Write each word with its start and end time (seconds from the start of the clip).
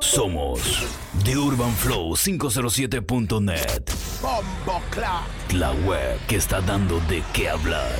Somos 0.00 0.60
The 1.24 1.36
Urban 1.36 1.72
Flow 1.72 2.16
507.net. 2.16 3.90
La 5.54 5.72
web 5.86 6.18
que 6.26 6.36
está 6.36 6.60
dando 6.60 6.98
de 7.08 7.22
qué 7.32 7.48
hablar. 7.48 7.98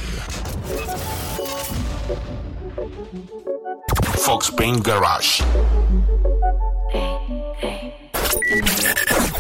Fox 4.19 4.51
Paint 4.51 4.87
Garage. 4.87 5.45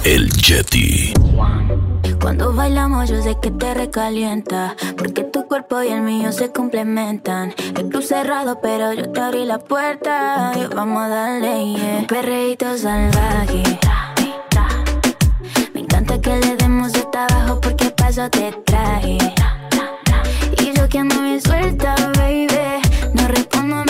El 0.04 0.30
Yeti. 0.30 1.12
Cuando 2.22 2.52
bailamos 2.52 3.10
yo 3.10 3.20
sé 3.20 3.36
que 3.42 3.50
te 3.50 3.74
recalienta 3.74 4.76
Porque 4.96 5.24
tu 5.24 5.48
cuerpo 5.48 5.82
y 5.82 5.88
el 5.88 6.02
mío 6.02 6.30
se 6.30 6.52
complementan. 6.52 7.52
El 7.76 7.88
club 7.88 8.02
cerrado 8.02 8.60
pero 8.62 8.92
yo 8.92 9.10
te 9.10 9.20
abrí 9.20 9.44
la 9.44 9.58
puerta. 9.58 10.52
Y 10.56 10.72
vamos 10.72 11.02
a 11.02 11.08
darle, 11.08 11.74
yeah. 11.74 11.98
Un 11.98 12.06
perreíto 12.06 12.78
salvaje. 12.78 13.62
Me 15.74 15.80
encanta 15.80 16.20
que 16.20 16.36
le 16.38 16.56
demos 16.56 16.92
de 16.92 17.02
abajo 17.12 17.60
porque 17.60 17.90
paso 17.90 18.30
te 18.30 18.52
traje. 18.64 19.18
Y 20.58 20.72
yo 20.74 20.88
que 20.88 20.98
ando 21.00 21.20
bien 21.20 21.40
suelta, 21.40 21.96
baby 22.16 22.46
No 23.14 23.28
respondo 23.28 23.84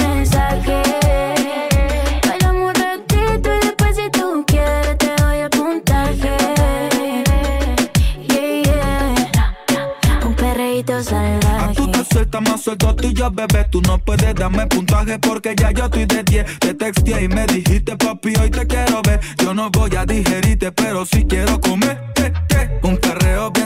sueltas 12.12 12.43
más 12.43 12.61
suelto 12.62 12.95
ya, 13.15 13.29
bebé. 13.30 13.65
Tú 13.71 13.80
no 13.83 13.98
puedes 13.98 14.34
darme 14.34 14.66
puntaje 14.66 15.19
porque 15.19 15.55
ya 15.57 15.70
yo 15.73 15.84
estoy 15.84 16.07
de 16.07 16.23
10. 16.23 16.59
Te 16.59 16.75
texteé 16.75 17.25
y 17.25 17.29
me 17.29 17.47
dijiste, 17.47 17.97
papi, 17.97 18.34
hoy 18.41 18.51
te 18.51 18.66
quiero 18.66 19.03
ver. 19.03 19.20
Yo 19.39 19.55
no 19.55 19.70
voy 19.70 19.95
a 19.97 20.05
digerirte, 20.05 20.73
pero 20.73 21.05
sí 21.06 21.25
quiero 21.28 21.61
comer. 21.61 21.98
eh, 22.17 22.33
eh. 22.56 22.81
Un 22.83 22.97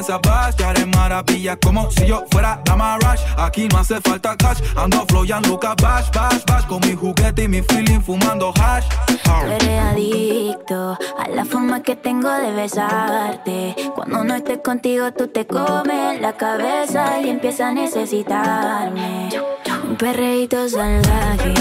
bien 0.07 0.23
savage, 0.23 0.57
te 0.57 0.65
haré 0.65 0.87
maravillas 0.87 1.59
como 1.63 1.91
si 1.91 2.07
yo 2.07 2.25
fuera 2.31 2.61
Dama 2.65 2.99
Rush. 2.99 3.21
Aquí 3.37 3.69
no 3.69 3.79
hace 3.79 4.01
falta 4.01 4.37
cash, 4.37 4.61
ando 4.77 5.05
flow 5.07 5.25
Lucas 5.49 5.75
bash, 5.83 6.11
bash, 6.13 6.45
bash. 6.47 6.67
Con 6.67 6.81
mi 6.81 6.95
juguete 6.95 7.45
y 7.45 7.49
mi 7.49 7.63
feeling 7.63 8.01
fumando 8.01 8.53
hash. 8.59 8.85
Tú 9.07 9.47
eres 9.47 9.81
adicto 9.81 10.99
a 11.19 11.29
la 11.29 11.45
forma 11.45 11.83
que 11.83 11.97
tengo 11.97 12.31
de 12.31 12.53
besarte. 12.53 13.77
Cuando 13.95 14.25
no 14.25 14.35
estés 14.35 14.59
contigo, 14.59 15.13
tú 15.13 15.29
te 15.29 15.47
comes 15.47 16.21
la 16.21 16.33
cabeza 16.33 17.21
y 17.21 17.31
empiezas 17.31 17.71
a 17.71 17.73
necesitarme. 17.73 19.29
Un 19.89 19.97
perreíto 19.97 20.69
salvaje. 20.69 21.55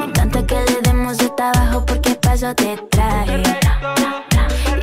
Me 0.00 0.06
encanta 0.06 0.46
que 0.46 0.54
le 0.54 0.80
demos 0.82 1.18
de 1.18 1.30
abajo 1.38 1.84
porque 1.86 2.14
paso 2.14 2.54
te 2.54 2.76
traje. 2.90 3.42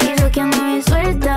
Y 0.01 0.19
yo 0.19 0.31
que 0.31 0.41
ando 0.41 0.57
bien 0.63 0.83
suelta, 0.83 1.36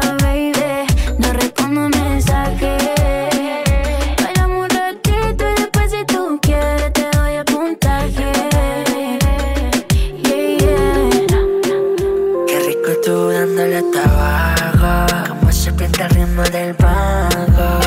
ritmo 16.21 16.43
del 16.45 16.75
pago. 16.75 17.81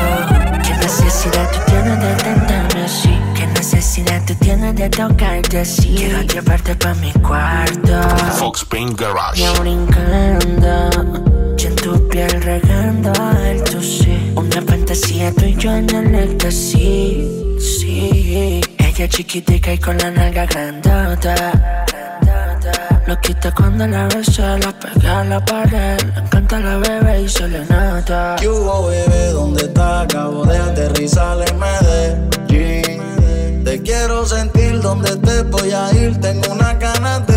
Qué 0.62 0.74
necesidad 0.80 1.50
tú 1.52 1.58
tienes 1.66 2.00
de 2.00 2.14
tentarme 2.22 2.84
así 2.84 3.18
Qué 3.34 3.46
necesidad 3.46 4.22
tú 4.26 4.34
tienes 4.34 4.74
de 4.74 4.88
tocarte 4.88 5.60
así 5.60 5.94
Quiero 5.96 6.22
llevarte 6.22 6.74
pa' 6.74 6.94
mi 6.94 7.12
cuarto. 7.12 8.00
Fox 8.38 8.64
Paint 8.64 8.98
Garage. 8.98 9.40
Ya 9.40 9.52
brincando 9.60 10.90
Yo 11.56 11.68
en 11.68 11.76
tu 11.76 12.08
piel 12.08 12.42
regando 12.42 13.12
el 13.44 13.62
tu 13.64 13.82
sí 13.82 14.32
Una 14.36 14.62
fantasía 14.62 15.32
tú 15.32 15.44
y 15.44 15.56
yo 15.56 15.72
en 15.72 15.90
el 15.90 16.14
éxtasis. 16.14 17.26
Sí. 17.60 18.60
Ella 18.78 19.08
chiquitica 19.08 19.72
y 19.72 19.78
con 19.78 19.98
la 19.98 20.10
nalga 20.10 20.46
grandota 20.46 21.84
Lo 23.06 23.20
quita 23.20 23.52
cuando 23.52 23.86
la 23.86 24.08
besa, 24.08 24.56
la 24.58 24.72
pega 24.72 25.20
a 25.20 25.24
la 25.24 25.44
pared 25.44 26.00
Le 26.00 26.20
encanta 26.20 26.58
la 26.58 26.78
bebé 26.78 27.22
y 27.22 27.28
se 27.28 27.46
le 27.48 27.64
nota 27.66 28.36
¿Qué 28.40 28.48
hubo, 28.48 28.86
bebé? 28.86 29.28
¿Dónde 29.28 29.64
está? 29.64 30.02
Acabo 30.02 30.46
de 30.46 30.56
aterrizar 30.56 31.36
en 31.46 31.58
Medellín. 31.58 33.64
Te 33.64 33.82
quiero 33.82 34.24
sentir 34.24 34.80
donde 34.80 35.10
estés, 35.10 35.50
voy 35.50 35.72
a 35.72 35.92
ir. 35.92 36.18
Tengo 36.20 36.52
una 36.52 36.74
ganas 36.74 37.26
de. 37.26 37.33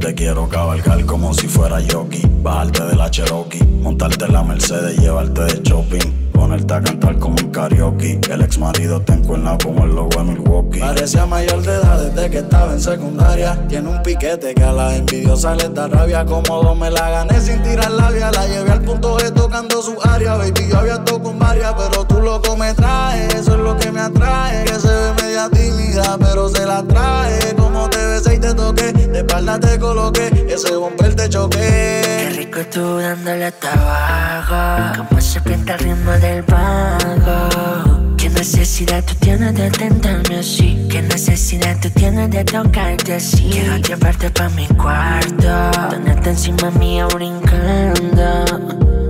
Te 0.00 0.14
quiero 0.14 0.48
cabalgar 0.48 1.04
como 1.06 1.34
si 1.34 1.48
fuera 1.48 1.78
jockey. 1.90 2.22
Bajarte 2.42 2.84
de 2.84 2.96
la 2.96 3.10
Cherokee, 3.10 3.64
montarte 3.64 4.24
en 4.26 4.32
la 4.32 4.42
Mercedes, 4.42 4.96
llevarte 4.98 5.42
de 5.42 5.60
shopping. 5.62 6.28
Ponerte 6.32 6.72
a 6.72 6.80
cantar 6.80 7.18
como 7.18 7.34
un 7.34 7.50
karaoke. 7.50 8.20
El 8.30 8.42
ex 8.42 8.58
marido 8.58 9.00
te 9.00 9.12
encuentra 9.12 9.58
como 9.58 9.84
el 9.84 9.94
logo 9.94 10.10
de 10.16 10.22
Milwaukee. 10.22 10.78
Parecía 10.78 11.26
mayor 11.26 11.62
de 11.62 11.74
edad 11.74 12.00
desde 12.00 12.30
que 12.30 12.38
estaba 12.38 12.72
en 12.72 12.80
secundaria. 12.80 13.58
Tiene 13.68 13.88
un 13.88 14.00
piquete 14.02 14.54
que 14.54 14.62
a 14.62 14.72
las 14.72 14.94
envidiosas 14.94 15.56
les 15.56 15.74
da 15.74 15.88
rabia. 15.88 16.24
Como 16.24 16.76
me 16.76 16.92
la 16.92 17.10
gané 17.10 17.40
sin 17.40 17.60
tirar 17.62 17.90
labia. 17.90 18.30
La 18.30 18.46
llevé 18.46 18.70
al 18.70 18.82
punto 18.82 19.18
G 19.18 19.34
tocando 19.34 19.82
su 19.82 19.96
área. 20.04 20.36
Baby, 20.36 20.68
yo 20.70 20.78
había 20.78 20.94
estado 20.94 21.20
con 21.20 21.40
varias, 21.40 21.74
pero 21.76 22.04
tú 22.04 22.20
loco 22.20 22.56
me 22.56 22.72
traes. 22.72 23.34
Eso 23.34 23.54
es 23.54 23.60
lo 23.60 23.76
que 23.76 23.90
me 23.90 24.00
atrae. 24.00 24.64
Que 24.64 24.74
se 24.74 24.88
ve 24.88 25.12
media 25.20 25.50
tímida, 25.50 26.16
pero 26.20 26.48
se 26.48 26.64
la 26.64 26.84
trae. 26.84 27.56
Como 27.56 27.90
te 27.90 27.97
besé 28.18 28.34
y 28.34 28.38
te 28.38 28.54
toqué. 28.54 28.92
De 28.92 29.18
espalda 29.18 29.58
te 29.58 29.78
coloqué. 29.78 30.26
Ese 30.48 30.76
bumper 30.76 31.14
te 31.14 31.22
Qué 31.24 31.28
choqué. 31.30 32.30
rico 32.36 32.60
tú 32.72 32.98
dándole 32.98 33.46
hasta 33.46 33.72
abajo 33.72 35.04
Como 35.08 35.20
se 35.20 35.40
pinta 35.40 35.74
el 35.74 35.78
ritmo 35.80 36.12
del 36.12 36.44
pago 36.44 37.97
Qué 38.28 38.34
necesidad 38.34 39.02
tú 39.06 39.14
tienes 39.20 39.54
de 39.54 39.70
tentarme 39.70 40.36
así 40.36 40.86
Qué 40.90 41.00
necesidad 41.00 41.80
tú 41.80 41.88
tienes 41.88 42.28
de 42.30 42.44
tocarte 42.44 43.14
así 43.14 43.48
Quiero 43.50 43.78
llevarte 43.78 44.28
pa' 44.28 44.50
mi 44.50 44.66
cuarto 44.66 45.70
Tenerte 45.88 46.30
encima 46.30 46.70
mía 46.72 47.06
brincando 47.06 48.44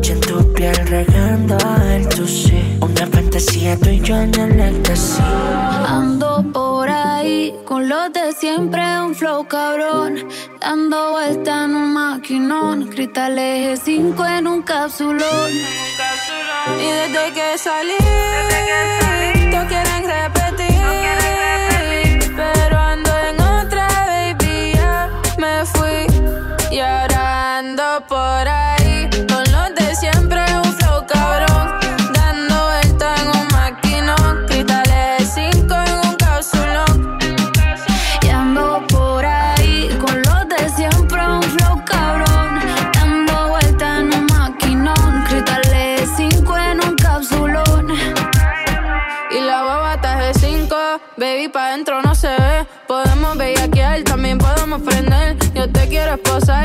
Yo 0.03 0.13
en 0.13 0.21
tu 0.21 0.53
piel 0.53 0.77
regando 0.87 1.57
el 1.91 2.09
tu 2.09 2.27
Una 2.81 3.07
fantasía 3.09 3.77
tú 3.77 3.91
y 3.91 4.01
yo 4.03 4.17
en 4.19 4.33
el 4.37 4.61
éxtasis 4.61 5.19
Ando 5.89 6.45
por 6.53 6.89
ahí 6.89 7.53
con 7.65 7.89
los 7.89 8.13
de 8.13 8.33
siempre, 8.33 8.83
un 9.01 9.15
flow 9.15 9.47
cabrón. 9.47 10.17
Dando 10.61 11.11
vuelta 11.13 11.65
en 11.65 11.77
un 11.77 11.93
maquinón. 11.93 12.89
Cristal 12.89 13.39
eje 13.39 13.77
5 13.77 14.25
en 14.25 14.47
un 14.47 14.63
capsulón. 14.63 15.53
Y 16.77 16.91
desde 16.91 17.33
que 17.33 17.59
salí, 17.59 17.97
todos 17.97 18.55
quieren 18.65 19.38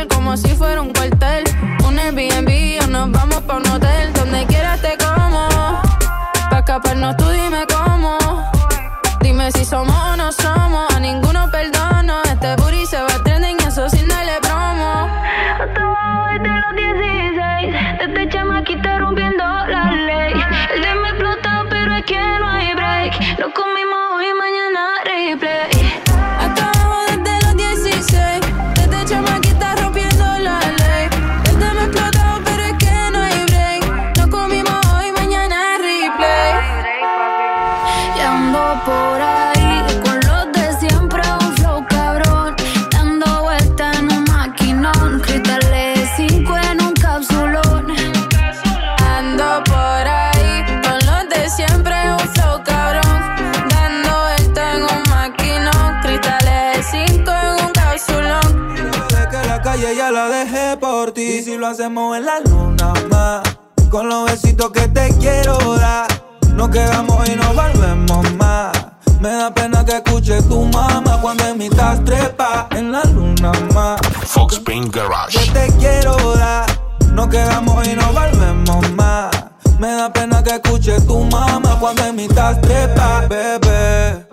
como 0.10 0.38
si 0.38 0.50
fuera 0.50 0.82
un 0.82 0.94
cuartel. 0.94 1.44
Un 1.88 1.98
Airbnb 1.98 2.84
o 2.84 2.88
nos 2.88 3.12
vamos 3.12 3.42
pa' 3.42 3.58
un 3.58 3.68
hotel. 3.68 4.14
Donde 4.14 4.46
quieras 4.46 4.80
te 4.82 4.96
como. 4.98 5.48
Pa' 6.50 6.60
escaparnos 6.60 7.18
tú 7.18 7.28
dime 7.30 7.66
cómo. 7.68 8.18
Dime 9.22 9.52
si 9.52 9.66
somos 9.66 9.96
o 9.96 10.16
no 10.16 10.32
somos. 10.32 10.63
Hacemos 61.74 62.16
en 62.16 62.26
la 62.26 62.40
luna 62.40 62.94
más, 63.10 63.42
con 63.90 64.08
los 64.08 64.30
besitos 64.30 64.70
que 64.72 64.88
te 64.90 65.10
quiero 65.18 65.58
dar, 65.76 66.06
nos 66.54 66.70
quedamos 66.70 67.28
y 67.28 67.36
nos 67.36 67.56
volvemos 67.56 68.32
más. 68.34 68.78
Me 69.20 69.30
da 69.30 69.52
pena 69.52 69.84
que 69.84 69.94
escuche 69.94 70.40
tu 70.44 70.66
mamá 70.66 71.20
cuando 71.20 71.48
en 71.48 71.58
mitad 71.58 72.00
trepa 72.04 72.68
en 72.72 72.92
la 72.92 73.04
luna 73.06 73.52
más. 73.74 74.00
Fox 74.28 74.60
Paint 74.60 74.94
Garage. 74.94 75.40
Que 75.40 75.52
te 75.52 75.74
quiero 75.80 76.36
dar, 76.36 76.68
nos 77.12 77.28
quedamos 77.30 77.88
y 77.88 77.96
nos 77.96 78.14
volvemos 78.14 78.92
más. 78.92 79.32
Me 79.80 79.94
da 79.94 80.14
pena 80.14 80.44
que 80.44 80.52
escuche 80.52 81.02
tu 81.02 81.24
mamá 81.24 81.80
cuando 81.80 82.06
en 82.06 82.16
mitad 82.16 82.62
trepa, 82.62 83.22
bebé. 83.28 84.28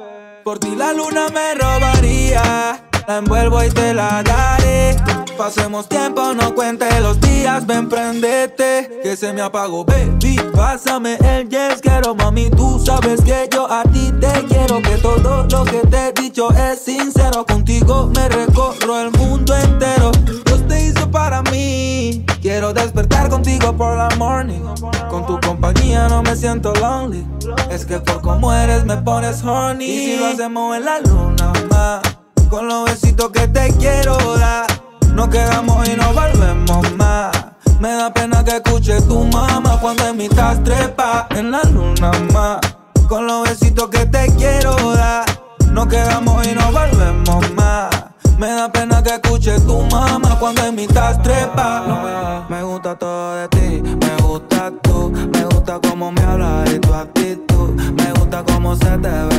Por 0.45 0.59
ti 0.59 0.77
la 0.77 0.93
luna 0.93 1.29
me 1.33 1.55
robaría 1.55 2.83
la 3.09 3.17
envuelvo 3.17 3.65
y 3.65 3.71
te 3.71 3.95
la 3.95 4.23
daré. 4.23 4.97
Pasemos 5.41 5.89
tiempo, 5.89 6.35
no 6.35 6.55
cuente 6.55 6.87
los 7.01 7.19
días, 7.19 7.67
ven 7.67 7.89
prendete. 7.89 9.01
Que 9.03 9.17
se 9.17 9.33
me 9.33 9.41
apagó, 9.41 9.87
baby. 9.87 10.37
Pásame 10.55 11.17
el 11.17 11.49
yes, 11.49 11.81
quiero 11.81 12.15
mami. 12.15 12.51
Tú 12.51 12.79
sabes 12.79 13.23
que 13.23 13.49
yo 13.51 13.67
a 13.73 13.83
ti 13.85 14.13
te 14.21 14.45
quiero. 14.45 14.83
Que 14.83 14.99
todo 14.99 15.47
lo 15.51 15.65
que 15.65 15.79
te 15.87 16.09
he 16.09 16.13
dicho 16.13 16.51
es 16.51 16.83
sincero. 16.83 17.47
Contigo 17.47 18.13
me 18.15 18.29
recorro 18.29 19.01
el 19.01 19.13
mundo 19.13 19.57
entero. 19.57 20.13
Dios 20.45 20.69
te 20.69 20.85
hizo 20.85 21.11
para 21.11 21.41
mí. 21.45 22.23
Quiero 22.43 22.75
despertar 22.75 23.31
contigo 23.31 23.75
por 23.75 23.97
la 23.97 24.11
morning. 24.19 24.61
Con 25.09 25.25
tu 25.25 25.41
compañía 25.41 26.07
no 26.09 26.23
me 26.23 26.37
siento 26.37 26.75
lonely. 26.75 27.27
Es 27.71 27.87
que 27.87 27.99
por 27.99 28.21
como 28.21 28.53
eres 28.53 28.85
me 28.85 28.99
pones 28.99 29.43
horny. 29.43 29.87
Y 29.87 30.05
si 30.05 30.17
lo 30.19 30.27
hacemos 30.27 30.77
en 30.77 30.85
la 30.85 31.01
luna, 31.01 31.51
más 31.71 32.03
con 32.51 32.69
los 32.69 32.85
besitos 32.85 33.31
que 33.31 33.49
te 33.49 33.73
quiero 33.79 34.19
dar. 34.37 34.90
Nos 35.21 35.29
quedamos 35.29 35.87
y 35.87 35.97
nos 35.97 36.15
volvemos 36.15 36.97
más. 36.97 37.31
Me 37.79 37.91
da 37.91 38.11
pena 38.11 38.43
que 38.43 38.57
escuche 38.57 39.03
tu 39.03 39.23
mamá 39.25 39.79
cuando 39.79 40.09
en 40.09 40.17
mitad 40.17 40.59
trepa 40.63 41.27
en 41.37 41.51
la 41.51 41.63
luna 41.65 42.11
más. 42.33 42.61
Con 43.07 43.27
los 43.27 43.47
besitos 43.47 43.91
que 43.91 44.07
te 44.07 44.35
quiero 44.39 44.75
dar. 44.95 45.27
Nos 45.73 45.89
quedamos 45.89 46.47
y 46.47 46.55
nos 46.55 46.73
volvemos 46.73 47.53
más. 47.53 47.91
Me 48.39 48.47
da 48.47 48.73
pena 48.73 49.03
que 49.03 49.17
escuche 49.17 49.61
tu 49.61 49.83
mamá 49.91 50.39
cuando 50.41 50.65
en 50.65 50.75
mitad 50.75 51.21
trepa. 51.21 52.47
Me 52.49 52.63
gusta 52.63 52.97
todo 52.97 53.35
de 53.35 53.49
ti, 53.49 53.83
me 53.83 54.23
gusta 54.23 54.73
tú. 54.83 55.13
Me 55.35 55.45
gusta 55.45 55.81
cómo 55.87 56.11
me 56.13 56.23
hablas 56.23 56.73
y 56.73 56.79
tu 56.79 56.95
actitud. 56.95 57.75
Me 57.93 58.11
gusta 58.15 58.43
cómo 58.43 58.75
se 58.75 58.97
te 58.97 59.11
ven 59.11 59.30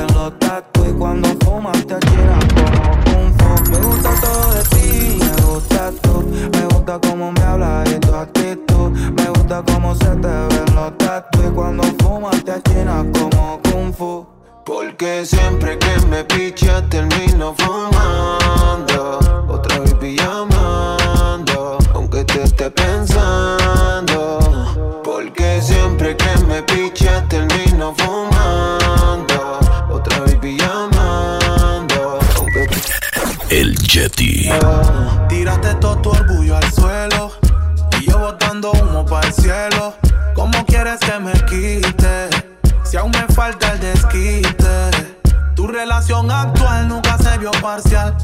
que 16.31 16.37
me 16.37 16.51
pichas 16.51 17.30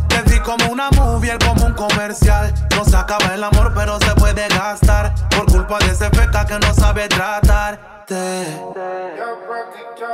Te 0.08 0.24
di 0.24 0.40
como 0.40 0.72
una 0.72 0.90
movie, 0.92 1.38
como 1.46 1.66
un 1.66 1.74
comercial. 1.74 2.54
No 2.76 2.84
se 2.84 2.96
acaba 2.96 3.34
el 3.34 3.44
amor, 3.44 3.74
pero 3.76 3.98
se 4.00 4.14
puede 4.16 4.48
gastar. 4.48 5.14
Por 5.30 5.46
culpa 5.46 5.80
de 5.80 5.88
ese 5.88 6.10
feca 6.10 6.46
que 6.46 6.58
no 6.60 6.74
sabe 6.74 7.08
tratarte. 7.08 8.46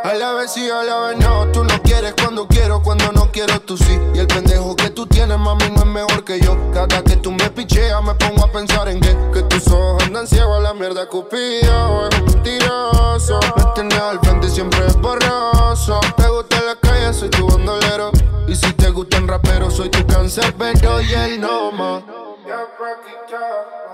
A 0.03 0.13
la 0.15 0.33
vez 0.33 0.51
sí, 0.51 0.69
a 0.69 0.83
la 0.83 0.99
vez 1.07 1.17
no. 1.19 1.47
Tú 1.51 1.63
no 1.63 1.81
quieres 1.83 2.13
cuando 2.19 2.47
quiero, 2.47 2.81
cuando 2.81 3.11
no 3.11 3.31
quiero 3.31 3.59
tú 3.61 3.77
sí. 3.77 3.99
Y 4.13 4.19
el 4.19 4.27
pendejo 4.27 4.75
que 4.75 4.89
tú 4.89 5.05
tienes, 5.05 5.37
mami, 5.37 5.69
no 5.69 5.81
es 5.81 5.85
mejor 5.85 6.23
que 6.23 6.39
yo. 6.39 6.57
Cada 6.73 7.01
que 7.03 7.15
tú 7.17 7.31
me 7.31 7.49
picheas, 7.49 8.03
me 8.03 8.13
pongo 8.15 8.43
a 8.43 8.51
pensar 8.51 8.89
en 8.89 8.99
que, 8.99 9.15
que 9.33 9.43
tus 9.43 9.67
ojos 9.67 10.03
andan 10.03 10.27
ciegos 10.27 10.57
a 10.57 10.61
la 10.61 10.73
mierda 10.73 11.07
cupido. 11.07 12.09
Es 12.09 12.21
mentiroso. 12.23 13.39
Me 13.55 13.63
tienes 13.75 13.99
al 13.99 14.19
frente 14.19 14.49
siempre 14.49 14.85
es 14.87 14.95
borroso. 14.99 15.99
Gusta 16.17 16.52
la 16.63 16.75
calle, 16.75 17.13
soy 17.13 17.29
tu 17.29 17.47
bandolero. 17.47 18.11
Y 18.47 18.55
si 18.55 18.71
te 18.73 18.89
gustan 18.89 19.27
raperos, 19.27 19.75
soy 19.75 19.89
tu 19.89 20.05
cáncer, 20.05 20.53
pero 20.57 21.01
y 21.01 21.13
el 21.13 21.41
no 21.41 21.71
más. 21.71 22.03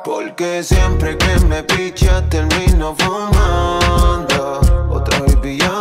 Porque 0.04 0.64
siempre 0.64 1.18
que 1.18 1.40
me 1.46 1.64
pichas 1.64 2.30
termino 2.30 2.96
fumando. 2.98 4.60
Otra 4.90 5.20
vez 5.20 5.58
llamando, 5.58 5.79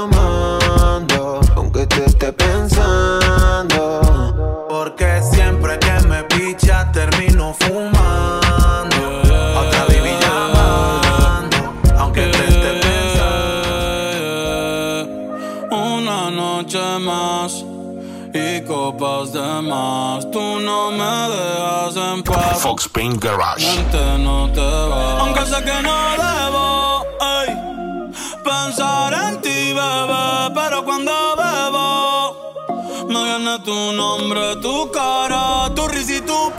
Una 16.28 16.36
noche 16.36 16.78
más 16.98 17.64
y 18.34 18.60
copas 18.66 19.32
de 19.32 19.62
más. 19.62 20.30
Tú 20.30 20.60
no 20.60 20.90
me 20.90 21.34
dejas 21.34 21.96
en 21.96 22.22
paz. 22.22 22.60
Fox 22.60 22.86
Paint 22.86 23.22
Garage. 23.22 23.66
No 24.18 24.50
te 24.52 24.60
va. 24.60 25.20
Aunque 25.20 25.46
sé 25.46 25.56
que 25.64 25.82
no 25.82 25.96
debo 26.20 27.06
ey, 27.40 28.12
pensar 28.44 29.14
en 29.14 29.40
ti, 29.40 29.72
bebé. 29.72 30.52
Pero 30.54 30.84
cuando 30.84 31.12
bebo, 31.38 33.06
me 33.08 33.24
viene 33.24 33.58
tu 33.60 33.92
nombre, 33.94 34.56
tu 34.56 34.90
cara, 34.90 35.72
tu 35.74 35.88
risa 35.88 36.16
y 36.16 36.20
tu 36.20 36.52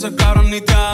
ese 0.00 0.14
cabrón 0.14 0.50
ni 0.50 0.62
te 0.62 0.89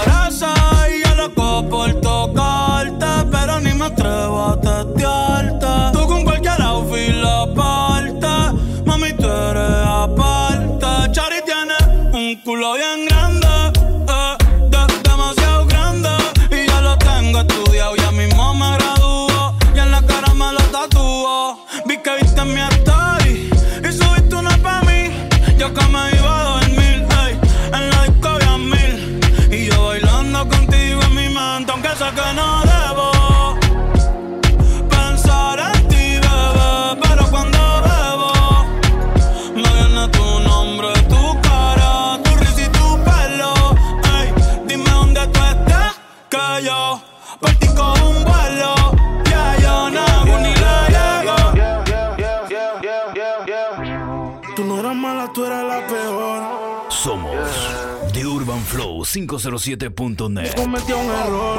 mala, 54.96 55.32
tú 55.32 55.44
eras 55.44 55.64
la 55.64 55.86
peor. 55.86 56.90
Somos 56.90 57.32
yeah. 57.32 58.12
de 58.12 58.26
Urban 58.26 58.60
Flow 58.60 59.04
507.net. 59.04 60.54
Cometió 60.54 60.98
un 60.98 61.10
error. 61.10 61.58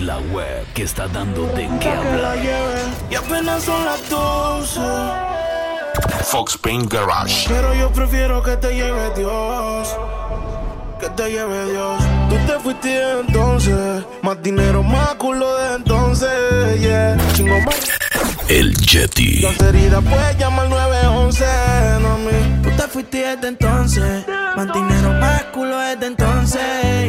La 0.00 0.18
web 0.32 0.64
que 0.74 0.82
está 0.84 1.08
dando 1.08 1.46
de 1.48 1.68
qué 1.80 1.88
hablar. 1.88 2.38
Y 3.10 3.14
apenas 3.14 3.64
son 3.64 3.84
las 3.84 4.08
12. 4.08 4.80
Fox 6.24 6.56
Paint 6.58 6.92
Garage. 6.92 7.46
Pero 7.48 7.74
yo 7.74 7.90
prefiero 7.92 8.42
que 8.42 8.56
te 8.56 8.74
lleve 8.74 9.14
Dios. 9.16 9.96
Que 11.00 11.08
te 11.10 11.30
lleve 11.30 11.70
Dios. 11.70 12.02
Tú 12.28 12.36
te 12.46 12.58
fuiste 12.60 13.20
entonces. 13.20 14.04
Más 14.22 14.42
dinero, 14.42 14.82
más 14.82 15.14
culo 15.14 15.56
de 15.56 15.74
entonces. 15.76 16.80
Yeah. 16.80 17.16
Chingo 17.34 17.60
más. 17.60 17.93
El 18.48 18.76
Yeti. 18.76 19.40
Las 19.40 19.58
heridas 19.60 20.02
puedes 20.04 20.38
llamar 20.38 20.68
911, 20.68 21.44
no 22.02 22.18
mí. 22.18 22.62
Tú 22.62 22.70
te 22.76 22.82
fuiste 22.88 23.18
desde 23.18 23.48
entonces. 23.48 24.24
Más 24.54 24.66
dinero, 24.72 25.12
más 25.18 25.44
culo 25.44 25.78
desde 25.78 26.06
entonces. 26.06 26.60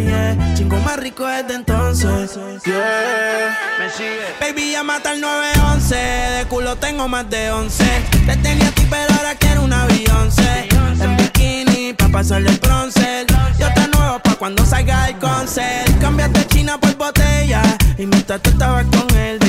Yeah. 0.05 0.53
Chingo 0.55 0.77
más 0.77 0.97
rico 0.97 1.27
desde 1.27 1.55
entonces. 1.55 2.39
Yeah. 2.65 3.57
Me 3.79 3.89
sigue. 3.89 4.25
Baby, 4.39 4.71
ya 4.71 4.83
mata 4.83 5.13
el 5.13 5.21
911. 5.21 5.95
De 5.95 6.45
culo 6.47 6.77
tengo 6.77 7.07
más 7.09 7.29
de 7.29 7.51
11. 7.51 7.83
Te 8.25 8.37
tenía 8.37 8.69
a 8.69 8.71
ti, 8.71 8.87
pero 8.89 9.13
ahora 9.17 9.35
quiero 9.35 9.63
una 9.63 9.85
Beyoncé. 9.87 10.69
En 11.01 11.17
bikini, 11.17 11.93
pa' 11.93 12.07
pasarle 12.07 12.49
el 12.49 12.59
bronce. 12.59 13.25
Yo 13.59 13.67
te 13.73 13.87
nuevo 13.89 14.19
pa' 14.19 14.35
cuando 14.35 14.65
salga 14.65 15.09
el 15.09 15.17
concert. 15.17 15.99
Cambiaste 15.99 16.47
China 16.47 16.79
por 16.79 16.95
botella. 16.95 17.61
Y 17.97 18.05
mientras 18.05 18.41
tú 18.41 18.49
estabas 18.51 18.85
con 18.85 19.17
él, 19.17 19.39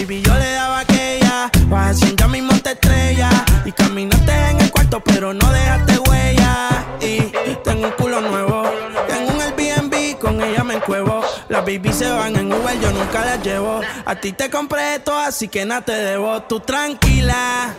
haciendo 1.76 2.16
ya 2.24 2.28
mismo 2.28 2.52
te 2.60 2.72
estrella. 2.72 3.30
Y 3.64 3.72
caminaste 3.72 4.32
en 4.50 4.60
el 4.60 4.70
cuarto, 4.70 5.00
pero 5.00 5.32
no 5.34 5.52
dejaste 5.52 5.98
huella. 5.98 6.86
Y 7.00 7.20
tengo 7.64 7.86
un 7.86 7.92
culo 7.92 8.20
nuevo. 8.20 8.64
Tengo 9.08 9.32
un 9.32 9.40
Airbnb, 9.40 10.18
con 10.18 10.40
ella 10.42 10.64
me 10.64 10.74
encuevo. 10.74 11.22
Las 11.48 11.64
baby 11.64 11.92
se 11.92 12.10
van 12.10 12.36
en 12.36 12.52
Uber, 12.52 12.78
yo 12.80 12.90
nunca 12.92 13.24
las 13.24 13.42
llevo. 13.42 13.80
A 14.04 14.14
ti 14.16 14.32
te 14.32 14.50
compré 14.50 14.96
esto, 14.96 15.16
así 15.18 15.48
que 15.48 15.64
nada 15.64 15.82
te 15.82 15.92
debo. 15.92 16.42
Tú 16.42 16.60
tranquila. 16.60 17.74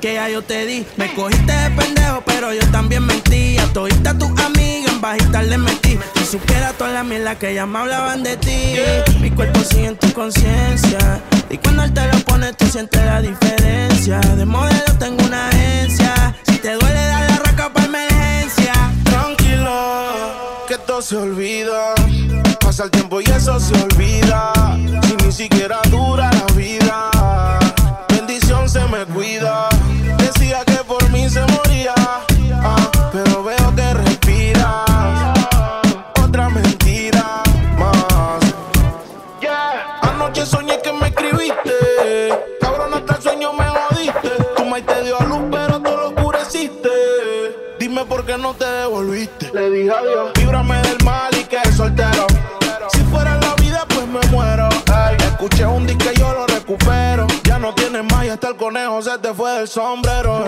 Que 0.00 0.14
ya 0.14 0.28
yo 0.28 0.42
te 0.42 0.64
di, 0.64 0.86
me 0.96 1.12
cogiste 1.12 1.52
de 1.52 1.70
pendejo, 1.70 2.22
pero 2.24 2.52
yo 2.52 2.64
también 2.70 3.04
mentí. 3.04 3.58
A 3.58 3.66
todita 3.72 4.16
tus 4.16 4.30
en 4.98 5.02
bajita 5.02 5.42
les 5.42 5.58
metí. 5.58 5.98
Si 6.16 6.24
supiera 6.24 6.72
toda 6.72 6.90
la 6.90 7.04
mierda 7.04 7.36
que 7.36 7.54
ya 7.54 7.66
me 7.66 7.78
hablaban 7.78 8.22
de 8.22 8.36
ti. 8.36 8.74
Mi 9.20 9.30
cuerpo 9.30 9.60
sigue 9.60 9.86
en 9.86 9.96
tu 9.96 10.12
conciencia. 10.12 11.20
Y 11.50 11.56
cuando 11.58 11.84
él 11.84 11.92
te 11.92 12.06
lo 12.06 12.18
pone, 12.20 12.52
tú 12.52 12.66
sientes 12.66 13.04
la 13.04 13.20
diferencia. 13.20 14.18
De 14.20 14.44
modelo 14.44 14.92
tengo 14.98 15.24
una 15.24 15.48
agencia. 15.48 16.34
Si 16.46 16.58
te 16.58 16.74
duele, 16.74 17.00
dar 17.00 17.30
la 17.30 17.36
raca 17.38 17.72
para 17.72 17.86
emergencia. 17.86 18.72
Tranquila, 19.04 20.10
que 20.68 20.78
todo 20.78 21.02
se 21.02 21.16
olvida. 21.16 21.94
Pasa 22.60 22.84
el 22.84 22.90
tiempo 22.90 23.20
y 23.20 23.24
eso 23.24 23.58
se 23.60 23.74
olvida. 23.74 24.52
Si 25.06 25.16
ni 25.24 25.32
siquiera 25.32 25.80
dura 25.90 26.30
la 26.32 26.54
vida. 26.54 27.10
Bendición 28.08 28.68
se 28.68 28.80
me 28.86 29.04
cuida. 29.06 29.68
Decía 30.18 30.64
que 30.64 30.84
por 30.84 31.08
mí 31.10 31.28
se 31.30 31.40
moría. 31.40 31.94
No 48.48 48.54
te 48.54 48.64
devolviste. 48.64 49.50
Le 49.52 49.70
dije 49.70 49.90
adiós. 49.90 50.30
Líbrame 50.36 50.80
del 50.80 51.04
mal 51.04 51.30
y 51.38 51.44
que 51.44 51.60
soltero. 51.72 52.26
Si 52.92 53.00
fuera 53.10 53.36
la 53.36 53.54
vida, 53.56 53.84
pues 53.88 54.06
me 54.06 54.20
muero. 54.30 54.68
Ey, 54.86 55.16
escuché 55.18 55.66
un 55.66 55.86
disco 55.86 56.04
y 56.14 56.18
yo 56.18 56.32
lo 56.32 56.46
recupero. 56.46 57.26
Ya 57.44 57.58
no 57.58 57.74
tienes 57.74 58.04
más 58.10 58.24
y 58.24 58.30
hasta 58.30 58.48
el 58.48 58.56
conejo 58.56 59.02
se 59.02 59.18
te 59.18 59.34
fue 59.34 59.52
del 59.52 59.68
sombrero. 59.68 60.46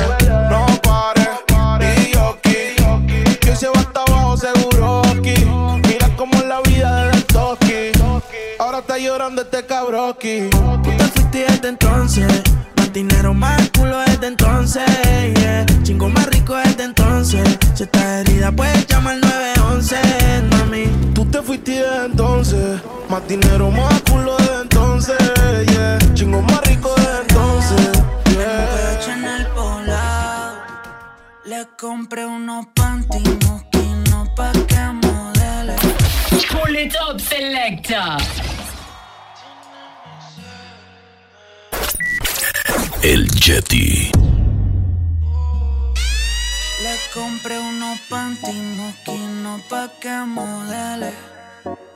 No 0.50 0.66
pares. 0.82 1.28
Y 1.98 2.14
yo 2.14 2.28
aquí. 2.38 3.36
Que 3.38 3.54
se 3.54 3.68
va 3.68 3.80
hasta 3.80 4.02
abajo 4.02 4.36
seguro 4.38 5.02
aquí. 5.04 5.34
Mira 5.86 6.08
cómo 6.16 6.32
es 6.36 6.46
la 6.46 6.60
vida 6.62 7.04
del 7.04 7.24
toki. 7.26 7.92
Ahora 8.58 8.78
está 8.78 8.96
llorando 8.96 9.42
este 9.42 9.66
cabroki. 9.66 10.48
Tú 10.48 10.90
te 10.96 11.04
fuiste 11.04 11.44
desde 11.46 11.68
entonces. 11.68 12.42
Más 12.76 12.92
dinero, 12.94 13.34
más 13.34 13.70
culo 13.76 13.98
desde 13.98 14.28
entonces. 14.28 14.84
Yeah. 15.34 15.66
Chingo 15.82 16.08
más 16.08 16.26
rico 16.28 16.54
desde 16.54 16.69
Si 17.22 17.36
estás 17.36 18.02
herida, 18.02 18.50
puedes 18.50 18.86
llamar 18.86 19.18
911, 19.18 19.96
mami. 20.52 20.86
Tú 21.14 21.26
te 21.26 21.42
fuiste 21.42 21.72
desde 21.72 22.06
entonces. 22.06 22.80
Más 23.10 23.28
dinero, 23.28 23.70
más 23.70 24.00
culo 24.10 24.36
desde 24.38 24.62
entonces. 24.62 25.18
Yeah. 25.66 25.98
Chingo 26.14 26.40
más 26.40 26.62
rico 26.62 26.94
desde 26.96 27.20
entonces. 27.20 28.02
Yeah. 28.30 29.14
En 29.14 29.24
el 29.24 29.46
poblado. 29.48 30.62
Le 31.44 31.68
compré 31.78 32.24
unos 32.24 32.66
panty 32.74 33.18
mosquinos 33.46 34.28
pa' 34.34 34.52
que 34.52 34.80
modele. 35.02 35.76
Pull 36.50 36.76
it 36.76 36.94
up, 37.06 37.20
selector. 37.20 38.16
El 43.02 43.28
Yeti. 43.28 44.10
Compré 47.12 47.58
unos 47.58 47.98
panty 48.08 48.54
pa' 49.68 49.88
que 50.00 50.24
modele. 50.26 51.12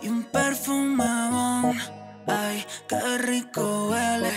Y 0.02 0.08
un 0.08 0.24
perfume 0.24 1.04
bon. 1.30 1.78
Ay, 2.26 2.66
qué 2.88 3.18
rico 3.18 3.90
huele. 3.90 4.32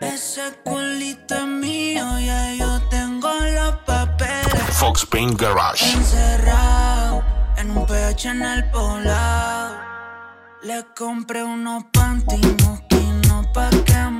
Ese 0.00 0.52
culito 0.64 1.34
es 1.34 1.46
mío, 1.46 2.04
ya 2.20 2.54
yo 2.54 2.80
tengo 2.90 3.28
los 3.28 3.76
papeles. 3.84 4.76
Fox 4.78 5.04
Paint 5.04 5.40
Garage. 5.40 5.92
Encerrado 5.92 7.24
en 7.56 7.76
un 7.76 7.84
PH 7.86 8.28
en 8.28 8.42
el 8.42 8.70
poblado. 8.70 9.78
Le 10.62 10.86
compré 10.96 11.42
unos 11.42 11.84
panty 11.92 12.40
mosquinos 12.64 13.46
pa' 13.52 13.70
que 13.84 13.94
modele. 13.94 14.19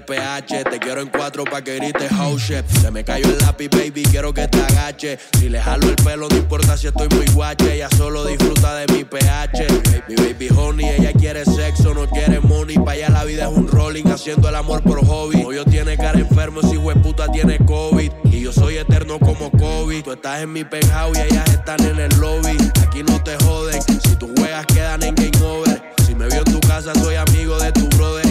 pH. 0.00 0.64
Te 0.64 0.78
quiero 0.78 1.00
en 1.00 1.08
cuatro 1.08 1.44
pa' 1.44 1.62
que 1.62 1.76
grites 1.76 2.10
house 2.10 2.42
shit. 2.42 2.66
Se 2.80 2.90
me 2.90 3.04
cayó 3.04 3.26
el 3.26 3.38
lápiz, 3.38 3.68
baby, 3.70 4.02
quiero 4.10 4.32
que 4.32 4.48
te 4.48 4.60
agache. 4.60 5.18
Si 5.38 5.48
le 5.48 5.60
jalo 5.60 5.88
el 5.88 5.96
pelo, 5.96 6.28
no 6.28 6.36
importa 6.36 6.76
si 6.76 6.86
estoy 6.86 7.08
muy 7.08 7.26
guache. 7.26 7.74
Ella 7.74 7.88
solo 7.96 8.24
disfruta 8.24 8.74
de 8.76 8.92
mi 8.92 9.04
pH. 9.04 9.66
Mi 10.08 10.16
baby 10.16 10.48
honey, 10.56 10.88
ella 10.88 11.12
quiere 11.12 11.44
sexo, 11.44 11.94
no 11.94 12.08
quiere 12.08 12.40
money. 12.40 12.76
Pa' 12.76 12.92
allá 12.92 13.10
la 13.10 13.24
vida 13.24 13.44
es 13.44 13.56
un 13.56 13.68
rolling, 13.68 14.04
haciendo 14.04 14.48
el 14.48 14.54
amor 14.54 14.82
por 14.82 15.04
hobby. 15.04 15.42
yo 15.42 15.64
tiene 15.64 15.96
cara 15.96 16.18
enfermo, 16.18 16.60
si 16.62 16.78
puta 17.02 17.30
tiene 17.30 17.58
COVID. 17.58 18.10
Y 18.24 18.40
yo 18.40 18.52
soy 18.52 18.78
eterno 18.78 19.18
como 19.18 19.50
COVID. 19.50 20.02
Tú 20.02 20.12
estás 20.12 20.42
en 20.42 20.52
mi 20.52 20.64
penthouse 20.64 21.18
y 21.18 21.20
ellas 21.20 21.48
están 21.50 21.80
en 21.84 21.98
el 21.98 22.16
lobby. 22.18 22.56
Aquí 22.82 23.02
no 23.02 23.22
te 23.22 23.36
joden, 23.44 23.80
si 23.82 24.16
tus 24.16 24.30
juegas 24.36 24.66
quedan 24.66 25.02
en 25.02 25.14
game 25.14 25.44
over. 25.44 25.82
Si 26.06 26.14
me 26.14 26.26
vio 26.28 26.38
en 26.38 26.44
tu 26.44 26.60
casa, 26.60 26.92
soy 26.94 27.16
amigo 27.16 27.58
de 27.58 27.72
tu 27.72 27.88
brother. 27.96 28.23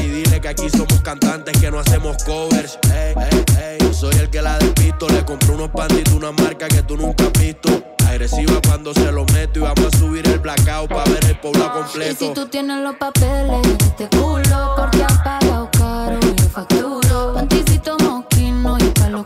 Y 0.43 0.45
que 0.45 0.49
aquí 0.49 0.69
somos 0.69 0.99
cantantes 1.01 1.57
que 1.57 1.71
no 1.71 1.79
hacemos 1.79 2.21
covers. 2.25 2.77
yo 3.79 3.93
soy 3.93 4.13
el 4.15 4.29
que 4.29 4.41
la 4.41 4.57
despisto. 4.59 5.07
Le 5.07 5.23
compré 5.23 5.53
unos 5.53 5.69
panditos, 5.69 6.13
una 6.13 6.33
marca 6.33 6.67
que 6.67 6.83
tú 6.83 6.97
nunca 6.97 7.23
has 7.23 7.31
visto. 7.41 7.69
Agresiva 8.05 8.59
cuando 8.67 8.93
se 8.93 9.09
lo 9.09 9.23
meto 9.27 9.59
y 9.59 9.61
vamos 9.61 9.93
a 9.93 9.97
subir 9.97 10.27
el 10.27 10.39
blackout 10.39 10.89
para 10.89 11.09
ver 11.09 11.23
el 11.23 11.39
pueblo 11.39 11.71
completo. 11.71 12.25
Y 12.25 12.27
si 12.27 12.33
tú 12.33 12.45
tienes 12.47 12.83
los 12.83 12.95
papeles, 12.97 13.65
este 13.85 14.09
culo, 14.09 14.73
porque 14.75 15.03
has 15.03 15.17
pagado 15.19 15.69
caro 15.71 16.19
y 16.19 16.41
facturo. 16.41 17.35
Panticito 17.35 17.97
mosquino 17.99 18.77
y 18.79 18.89
pa' 18.99 19.09
lo 19.09 19.25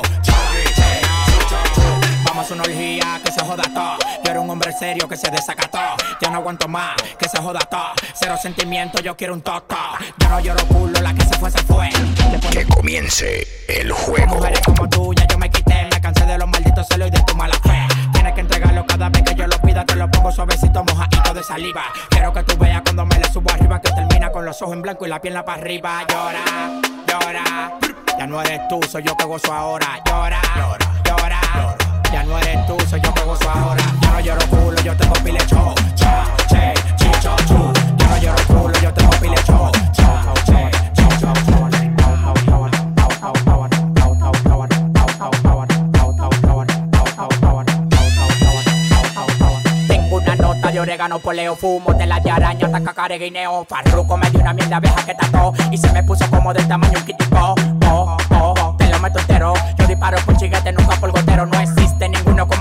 quiero 9.21 9.35
un 9.35 9.41
toto. 9.41 9.75
Yo 10.17 10.29
no 10.29 10.39
lloro 10.39 10.65
culo, 10.65 10.99
la 10.99 11.13
que 11.13 11.23
se 11.23 11.35
fue, 11.35 11.51
se 11.51 11.59
fue. 11.59 11.89
Que 12.49 12.65
comience 12.65 13.47
el 13.67 13.91
juego. 13.91 14.35
Mujeres 14.35 14.61
como 14.61 14.89
tú, 14.89 15.13
ya 15.13 15.27
yo 15.27 15.37
me 15.37 15.47
quité. 15.47 15.89
Me 15.91 16.01
cansé 16.01 16.25
de 16.25 16.39
los 16.39 16.47
malditos 16.47 16.87
celos 16.87 17.09
y 17.09 17.11
de 17.11 17.21
tu 17.21 17.35
mala 17.35 17.53
fe. 17.61 17.87
Tienes 18.11 18.33
que 18.33 18.41
entregarlo 18.41 18.83
cada 18.87 19.09
vez 19.09 19.21
que 19.21 19.35
yo 19.35 19.45
lo 19.45 19.57
pida. 19.61 19.85
Te 19.85 19.95
lo 19.95 20.09
pongo 20.09 20.31
suavecito, 20.31 20.83
mojadito 20.83 21.35
de 21.35 21.43
saliva. 21.43 21.83
Quiero 22.09 22.33
que 22.33 22.41
tú 22.41 22.57
veas 22.57 22.81
cuando 22.81 23.05
me 23.05 23.19
le 23.19 23.31
subo 23.31 23.51
arriba. 23.51 23.79
Que 23.79 23.91
termina 23.91 24.31
con 24.31 24.43
los 24.43 24.59
ojos 24.63 24.73
en 24.73 24.81
blanco 24.81 25.05
y 25.05 25.09
la 25.09 25.21
pierna 25.21 25.45
para 25.45 25.61
arriba. 25.61 26.03
Llora, 26.09 26.81
llora. 27.07 27.77
Ya 28.17 28.25
no 28.25 28.41
eres 28.41 28.67
tú, 28.69 28.79
soy 28.89 29.03
yo 29.03 29.15
que 29.15 29.25
gozo 29.25 29.53
ahora. 29.53 30.01
Llora, 30.07 30.41
llora, 30.55 30.91
llora. 31.05 31.80
Ya 32.11 32.23
no 32.23 32.37
eres 32.39 32.65
tú, 32.67 32.77
soy 32.89 32.99
yo 33.01 33.13
que 33.13 33.21
gozo 33.21 33.49
ahora. 33.49 33.83
Yo 34.01 34.11
no 34.11 34.19
lloro 34.19 34.47
culo, 34.49 34.81
yo 34.81 34.95
tengo 34.97 35.13
pilecho. 35.23 35.73
Cha, 35.95 36.25
che, 36.49 36.73
chicho, 36.97 37.35
chu. 37.47 37.71
Yo 37.97 38.07
no 38.07 38.17
lloro 38.17 38.43
culo, 38.47 38.79
yo 38.81 38.93
tengo 38.93 39.11
pilecho. 39.21 39.71
Cha, 39.93 40.33
che, 40.45 40.71
chicho, 40.93 41.33
chu. 41.45 41.51
De 50.71 50.79
orégano, 50.79 51.19
poleo, 51.19 51.53
fumo, 51.57 51.93
de 51.93 52.05
araña, 52.05 52.71
taca, 52.71 53.07
guineo. 53.09 53.65
Farruco 53.65 54.15
me 54.15 54.29
dio 54.31 54.39
una 54.39 54.53
mierda 54.53 54.79
vieja 54.79 55.05
que 55.05 55.13
tató 55.13 55.53
y 55.69 55.77
se 55.77 55.91
me 55.91 56.01
puso 56.01 56.29
como 56.29 56.53
del 56.53 56.65
tamaño 56.65 56.97
un 56.97 57.05
kitipo. 57.05 57.37
Oh, 57.37 58.17
oh, 58.31 58.55
oh, 58.57 58.75
te 58.77 58.87
lo 58.87 58.97
meto 58.99 59.19
entero. 59.19 59.53
Yo 59.77 59.87
disparo 59.87 60.17
por 60.25 60.37
chiguete, 60.37 60.71
nunca 60.71 60.95
por 60.95 61.11
gotero. 61.11 61.45
No 61.45 61.59
con 61.59 61.80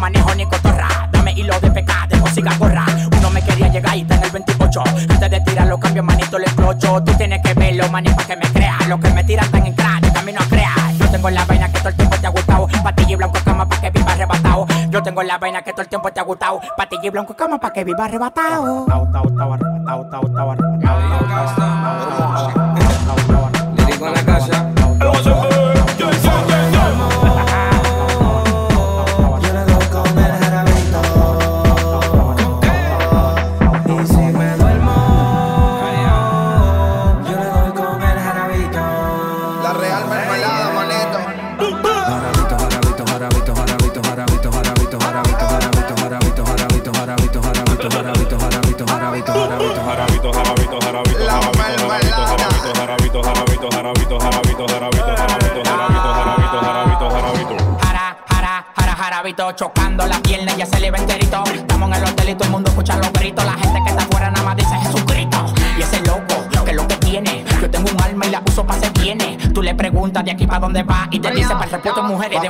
manejo 0.00 0.34
ni 0.34 0.46
cotorra. 0.46 1.08
Dame 1.12 1.32
hilo 1.32 1.60
de 1.60 1.70
pecado, 1.70 2.06
dejo 2.08 2.26
siga 2.28 2.56
gorra. 2.58 2.84
Uno 3.18 3.30
me 3.30 3.42
quería 3.42 3.68
llegar 3.68 3.96
y 3.96 4.00
está 4.00 4.16
en 4.16 4.24
el 4.24 4.30
28. 4.30 4.82
Antes 5.10 5.30
de 5.30 5.40
tirar 5.42 5.66
los 5.68 5.78
cambios, 5.78 6.04
manito, 6.04 6.38
le 6.38 6.46
explocho. 6.46 7.02
Tú 7.04 7.12
tienes 7.14 7.40
que 7.42 7.54
verlo, 7.54 7.88
maní, 7.90 8.10
para 8.10 8.26
que 8.26 8.36
me 8.36 8.46
crea. 8.52 8.78
Los 8.88 8.98
que 9.00 9.10
me 9.10 9.22
tiran 9.22 9.44
están 9.44 9.66
en 9.66 9.76
yo 9.76 10.12
camino 10.12 10.40
a 10.40 10.48
crear. 10.48 10.92
Yo 10.98 11.10
tengo 11.10 11.30
la 11.30 11.44
vaina 11.44 11.68
que 11.70 11.78
todo 11.78 11.88
el 11.90 11.96
tiempo 11.96 12.16
te 12.16 12.26
ha 12.26 12.30
gustado. 12.30 12.66
Patilla 12.82 13.12
y 13.12 13.16
blanco 13.16 13.38
cama 13.44 13.68
para 13.68 13.80
que 13.80 13.90
viva 13.90 14.12
arrebatado. 14.12 14.66
Yo 14.90 15.02
tengo 15.02 15.22
la 15.22 15.38
vaina 15.38 15.62
que 15.62 15.72
todo 15.72 15.82
el 15.82 15.88
tiempo 15.88 16.10
te 16.10 16.20
ha 16.20 16.22
gustado. 16.22 16.60
Patilla 16.76 17.06
y 17.06 17.10
blanco 17.10 17.34
cama 17.36 17.58
para 17.58 17.72
que 17.72 17.84
viva 17.84 18.04
arrebatado. 18.04 18.86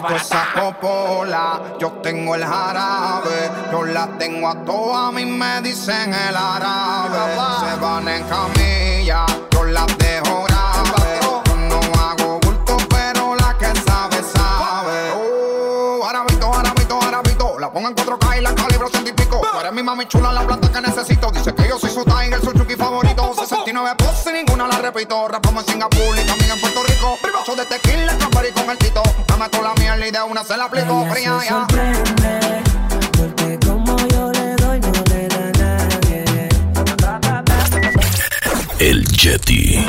arrebata. 0.06 0.24
Esa 0.24 0.46
copola, 0.60 1.60
yo 1.78 1.92
tengo 2.02 2.34
el 2.34 2.44
jarabe. 2.44 3.50
Yo 3.70 3.84
la 3.84 4.06
tengo 4.18 4.48
a 4.48 4.54
todas, 4.64 5.08
a 5.08 5.12
mí 5.12 5.24
me 5.24 5.60
dicen 5.62 6.12
el 6.12 6.36
árabe. 6.36 7.18
Se 7.60 7.76
van 7.80 8.08
en 8.08 8.24
camilla, 8.24 9.26
yo 9.50 9.64
las 9.64 9.86
dejo 9.98 10.44
grave. 10.44 11.20
Yo 11.22 11.42
no 11.56 11.80
hago 12.00 12.38
bulto, 12.40 12.76
pero 12.88 13.34
la 13.36 13.56
que 13.58 13.66
sabe, 13.80 14.22
sabe. 14.22 15.12
Oh, 15.14 16.06
arabito, 16.08 16.52
arabito, 16.52 17.02
arabito. 17.02 17.58
La 17.58 17.70
pongo 17.72 17.88
en 17.88 17.94
4K 17.94 18.38
y 18.38 18.40
la 18.42 18.54
calibro 18.54 18.88
científico. 18.88 19.40
Tú 19.52 19.60
eres 19.60 19.72
mi 19.72 19.82
mami 19.82 20.06
chula, 20.06 20.32
la 20.32 20.42
planta 20.42 20.70
que 20.72 20.80
necesito. 20.80 21.19
repito, 24.92 25.28
rapamos 25.28 25.64
en 25.66 25.74
Singapur 25.74 26.18
y 26.18 26.26
también 26.26 26.50
en 26.50 26.60
Puerto 26.60 26.82
Rico. 26.82 27.16
Privazo 27.22 27.54
de 27.54 27.64
tequila, 27.64 28.16
camper 28.18 28.46
y 28.48 28.52
con 28.52 28.68
el 28.70 28.78
tito. 28.78 29.02
Dame 29.26 29.48
toda 29.48 29.68
la 29.68 29.74
miel 29.74 30.08
y 30.08 30.10
de 30.10 30.22
una 30.22 30.42
se 30.42 30.56
la 30.56 30.64
aplico 30.64 31.06
fría 31.10 31.38
ya. 31.48 31.66
Porque 33.16 33.58
como 33.64 33.96
yo 34.08 34.32
le 34.32 34.56
doy, 34.56 34.80
no 34.80 34.92
le 35.10 35.28
da 35.28 35.52
nadie. 35.58 36.48
El 38.80 39.06
Jetty. 39.16 39.86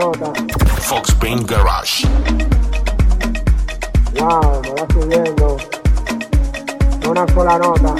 pelota. 0.00 0.32
Fox 0.80 1.12
Paint 1.14 1.46
Garage. 1.46 2.06
Wow, 4.18 4.60
me 4.62 4.70
va 4.70 4.86
subiendo. 4.92 5.56
Una 7.08 7.26
sola 7.28 7.56
nota. 7.58 7.94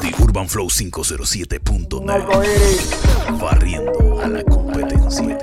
The 0.00 0.14
Urban 0.22 0.48
Flow 0.48 0.68
507.9. 0.68 3.40
Barriendo 3.40 4.20
a 4.20 4.28
la 4.28 4.44
competencia. 4.44 5.36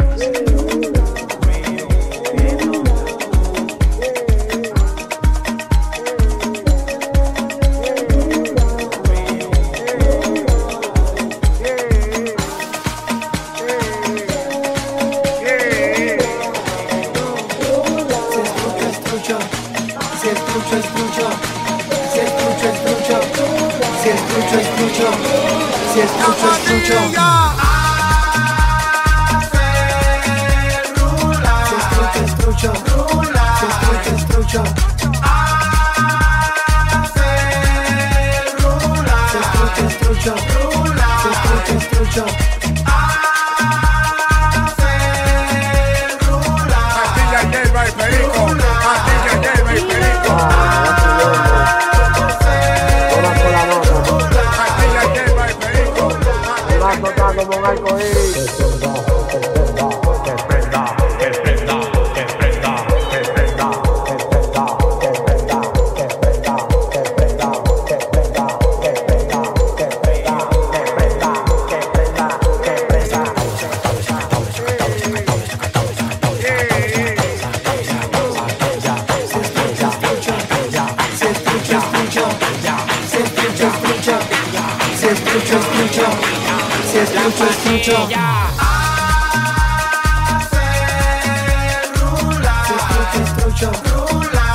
jump. 42.12 42.49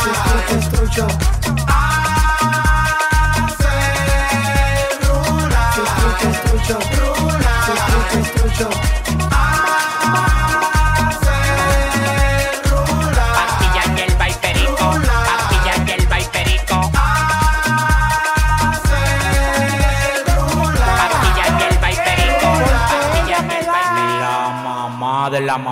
Construyo 0.04 1.06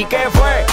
¿Y 0.00 0.04
qué 0.06 0.30
fue? 0.32 0.64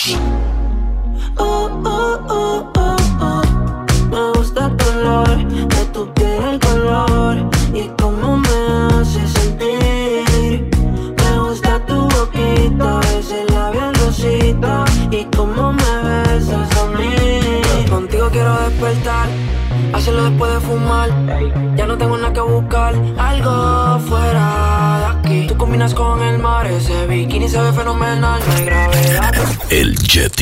touch. 0.00 0.29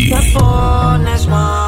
te 0.08 0.32
pones 0.32 1.26
mal. 1.26 1.67